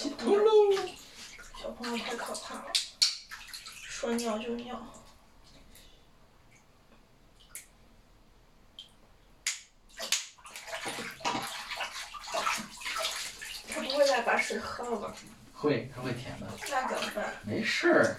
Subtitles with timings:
[0.00, 0.50] 洗头喽！
[1.60, 2.72] 小朋友太可怕了，
[3.82, 4.82] 说尿就尿。
[13.68, 15.14] 他不会再把水喝了吧？
[15.52, 16.46] 会，他会舔的。
[16.70, 17.34] 那怎么办？
[17.44, 18.16] 没事儿。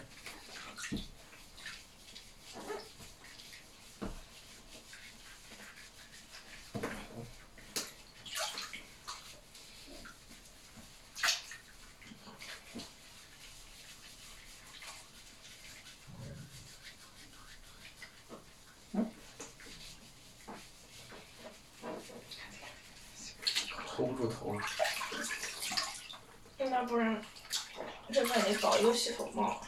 [24.41, 24.65] 头了。
[26.57, 27.23] 那不然，
[28.11, 29.61] 这边得搞一个洗头帽。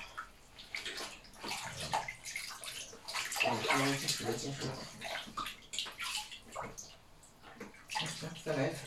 [3.44, 4.74] 哎，这边进水了，进水了。
[7.90, 8.80] 行行，再来一次。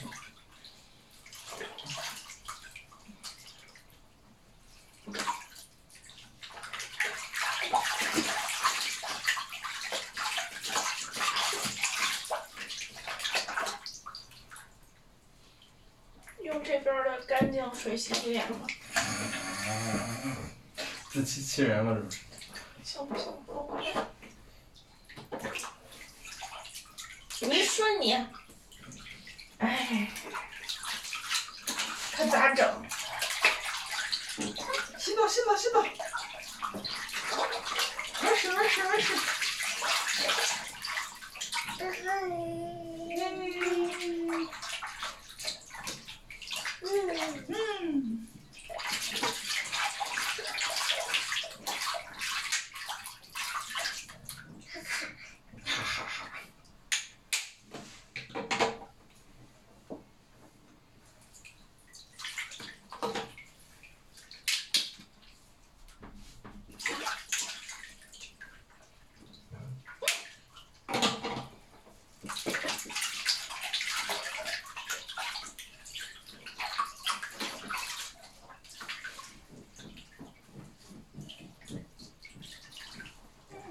[16.42, 18.66] 用这边的干净水洗脸吗。
[21.08, 22.16] 自欺欺人了，是不是？
[22.82, 23.32] 行不行？
[23.46, 23.94] 我过去。
[27.46, 28.12] 你说你，
[29.58, 30.10] 哎，
[32.16, 32.84] 可咋整？
[34.98, 35.80] 洗澡，洗澡，洗澡。
[38.20, 39.14] 没事，没事，没事。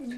[0.05, 0.13] 腿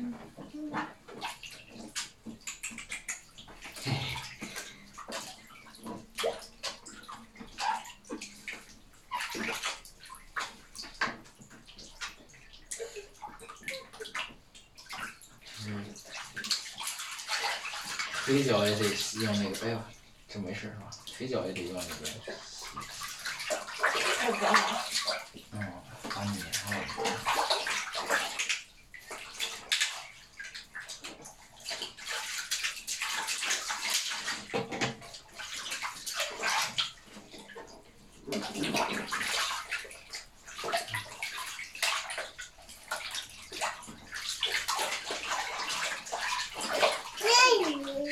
[18.44, 18.84] 脚也得
[19.22, 19.82] 用那个，哎呦，
[20.28, 20.90] 这没事是吧？
[21.18, 22.06] 腿脚也得用那个。
[24.18, 24.86] 太脏了。
[25.52, 25.72] 嗯，
[26.14, 26.76] 把粘上了。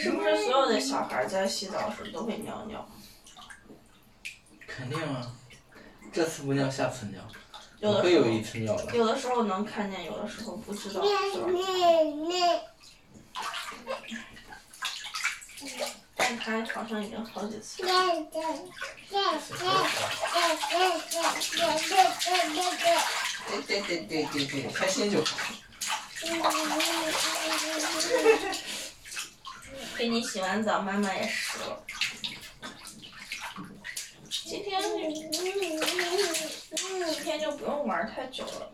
[0.02, 2.88] 是不是所有的小孩在洗澡时都会尿尿？
[4.68, 5.31] 肯定啊，
[6.12, 7.22] 这次不尿，下次尿，
[7.80, 8.96] 有的会有时候一次尿的。
[8.96, 11.47] 有的时候能看见，有的时候不知道，是吧？
[16.28, 17.88] 但他好像已经好几次了。
[23.47, 25.38] 对对对对对对，开心就好。
[29.96, 31.86] 给你洗完澡，妈妈也湿了。
[34.28, 34.81] 今天
[35.13, 35.42] 今
[37.24, 38.72] 天就不用玩太久了。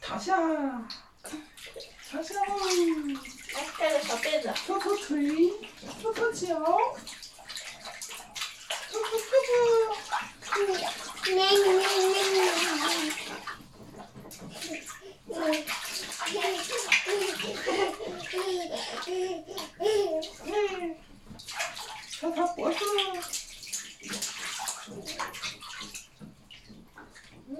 [0.00, 0.36] 躺下，
[2.08, 2.34] 躺下，
[3.80, 4.52] 盖个小被子。
[4.66, 5.50] 搓搓腿，
[6.02, 6.46] 搓搓脚，
[8.90, 9.96] 搓搓胳膊，
[22.20, 22.76] 擦擦脖子，
[27.48, 27.56] 嗯，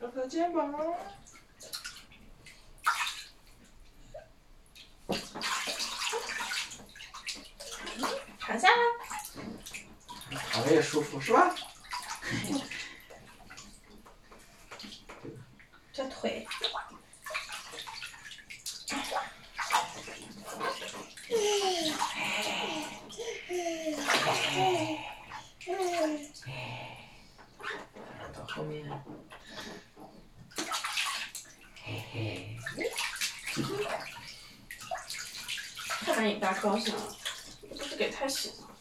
[0.00, 0.72] 擦擦肩膀。
[8.40, 8.74] 躺下啦。
[10.30, 11.54] 躺着也舒服是吧？
[15.92, 16.46] 这腿。
[28.32, 28.88] 到后面，
[31.84, 32.58] 嘿嘿，
[36.06, 37.16] 看来你爸高兴了，
[37.68, 38.71] 不是给他洗澡，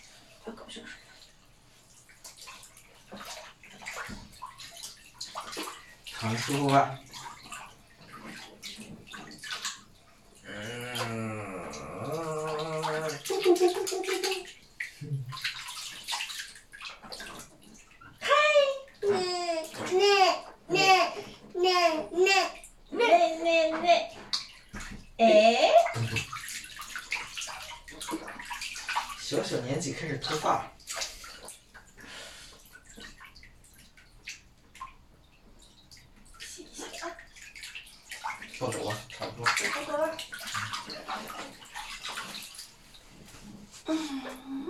[6.21, 6.99] 好舒服吧？
[10.45, 11.67] 嗯，
[18.19, 18.29] 嘿，
[19.89, 19.97] 那
[20.67, 20.77] 那
[21.55, 21.65] 那
[22.11, 22.21] 那
[22.91, 23.01] 那那
[23.41, 23.85] 那那，
[25.17, 25.73] 哎，
[29.19, 30.71] 小小年纪开始脱发了。
[38.61, 39.47] 跳走吧，差不多。
[43.87, 44.61] 嗯